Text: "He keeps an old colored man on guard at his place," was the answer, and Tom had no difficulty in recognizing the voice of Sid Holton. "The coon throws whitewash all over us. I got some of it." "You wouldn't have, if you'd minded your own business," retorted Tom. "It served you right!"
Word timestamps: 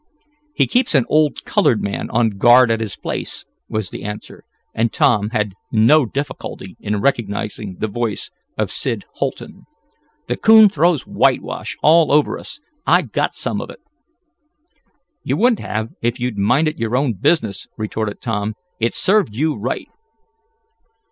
"He 0.55 0.65
keeps 0.65 0.95
an 0.95 1.05
old 1.09 1.45
colored 1.45 1.79
man 1.83 2.09
on 2.09 2.39
guard 2.39 2.71
at 2.71 2.79
his 2.81 2.95
place," 2.95 3.45
was 3.69 3.91
the 3.91 4.03
answer, 4.03 4.43
and 4.73 4.91
Tom 4.91 5.29
had 5.29 5.53
no 5.71 6.07
difficulty 6.07 6.75
in 6.79 7.01
recognizing 7.01 7.75
the 7.77 7.87
voice 7.87 8.31
of 8.57 8.71
Sid 8.71 9.05
Holton. 9.17 9.67
"The 10.25 10.37
coon 10.37 10.69
throws 10.69 11.03
whitewash 11.05 11.77
all 11.83 12.11
over 12.11 12.39
us. 12.39 12.59
I 12.83 13.03
got 13.03 13.35
some 13.35 13.61
of 13.61 13.69
it." 13.69 13.77
"You 15.21 15.37
wouldn't 15.37 15.59
have, 15.59 15.89
if 16.01 16.19
you'd 16.19 16.35
minded 16.35 16.79
your 16.79 16.97
own 16.97 17.13
business," 17.13 17.67
retorted 17.77 18.21
Tom. 18.21 18.55
"It 18.79 18.95
served 18.95 19.35
you 19.35 19.53
right!" 19.55 19.87